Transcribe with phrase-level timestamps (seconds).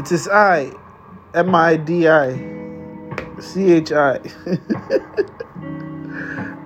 [0.00, 0.72] It is I,
[1.34, 2.32] M I D I,
[3.38, 4.18] C H I.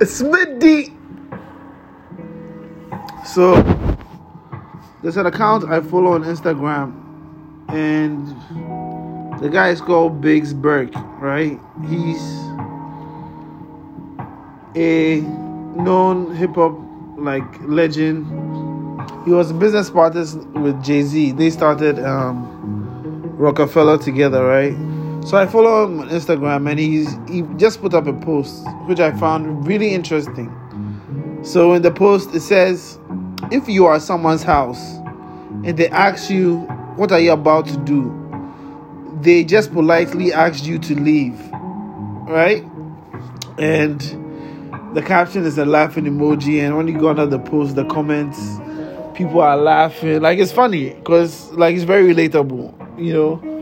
[0.00, 0.92] It's midday.
[3.26, 3.60] So
[5.02, 6.94] there's an account I follow on Instagram,
[7.70, 8.29] and
[9.43, 11.59] the guy is called Biggs Burke, right?
[11.89, 12.23] He's
[14.77, 15.23] a
[15.75, 16.79] known hip hop
[17.19, 18.27] like legend.
[19.25, 21.32] He was a business partners with Jay Z.
[21.32, 22.84] They started um,
[23.37, 24.75] Roc-A-Fella together, right?
[25.24, 29.01] So I follow him on Instagram, and he's he just put up a post which
[29.01, 30.51] I found really interesting.
[31.42, 32.98] So in the post it says,
[33.51, 34.97] if you are someone's house
[35.65, 36.59] and they ask you
[36.97, 38.12] what are you about to do,
[39.23, 41.41] they just politely ask you to leave,
[42.28, 42.64] right?
[43.59, 44.01] And
[44.95, 48.59] the caption is a laughing emoji, and when you go under the post, the comments,
[49.14, 50.20] people are laughing.
[50.20, 53.55] Like it's funny because like it's very relatable, you know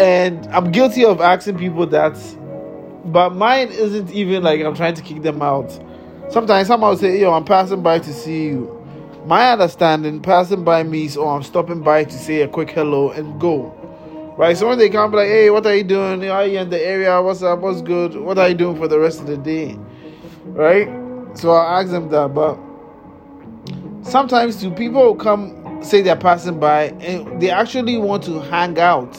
[0.00, 2.16] and I'm guilty of asking people that,
[3.04, 5.76] but mine isn't even like I'm trying to kick them out.
[6.30, 8.74] Sometimes someone will say, Yo, I'm passing by to see you.
[9.26, 13.40] My understanding, passing by means, oh, I'm stopping by to say a quick hello and
[13.40, 13.74] go.
[14.36, 14.56] Right?
[14.56, 16.28] So when they come, like, Hey, what are you doing?
[16.28, 17.20] Are you in the area?
[17.20, 17.58] What's up?
[17.58, 18.14] What's good?
[18.14, 19.76] What are you doing for the rest of the day?
[20.44, 20.88] Right?
[21.36, 22.34] So I'll ask them that.
[22.34, 22.56] But
[24.02, 28.78] sometimes, too, people will come say they're passing by and they actually want to hang
[28.78, 29.16] out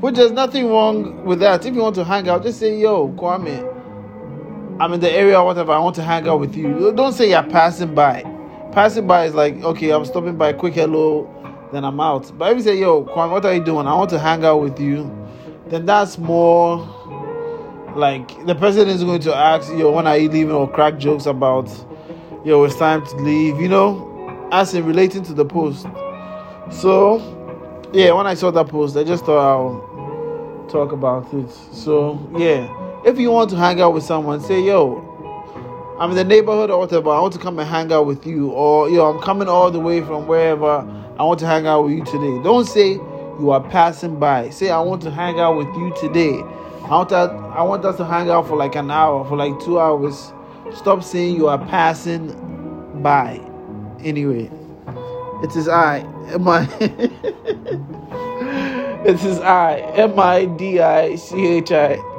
[0.00, 1.64] which there's nothing wrong with that.
[1.64, 3.66] If you want to hang out, just say, yo, Kwame,
[4.78, 5.72] I'm in the area or whatever.
[5.72, 6.92] I want to hang out with you.
[6.94, 8.22] Don't say you're passing by.
[8.72, 11.28] Passing by is like, okay, I'm stopping by, quick hello,
[11.72, 12.30] then I'm out.
[12.38, 13.86] But if you say, yo, Kwame, what are you doing?
[13.86, 15.10] I want to hang out with you,
[15.68, 16.78] then that's more
[17.96, 21.26] like the person is going to ask, yo, when are you leaving, or crack jokes
[21.26, 21.68] about,
[22.44, 24.09] yo, it's time to leave, you know,
[24.52, 25.86] as in relating to the post.
[26.70, 27.18] So,
[27.92, 31.50] yeah, when I saw that post, I just thought I'll talk about it.
[31.50, 32.68] So, yeah,
[33.04, 35.06] if you want to hang out with someone, say, yo,
[35.98, 38.50] I'm in the neighborhood or whatever, I want to come and hang out with you.
[38.50, 40.86] Or, yo, I'm coming all the way from wherever,
[41.18, 42.42] I want to hang out with you today.
[42.42, 44.50] Don't say you are passing by.
[44.50, 46.40] Say, I want to hang out with you today.
[46.84, 49.58] I want, that, I want us to hang out for like an hour, for like
[49.60, 50.32] two hours.
[50.74, 53.49] Stop saying you are passing by.
[54.04, 54.50] Anyway,
[55.42, 56.00] it is I.
[56.32, 56.68] M I.
[59.04, 59.80] it is I.
[59.96, 62.09] M I D I C H I.